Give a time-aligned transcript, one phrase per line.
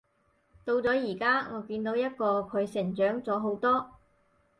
[0.65, 3.91] 到咗而家，我見到一個佢成長咗好多